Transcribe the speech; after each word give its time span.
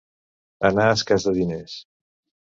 Anar 0.69 0.85
escàs 0.93 1.27
de 1.27 1.33
diners. 1.35 1.75